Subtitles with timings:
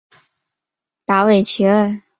[1.05, 2.01] 达韦齐厄。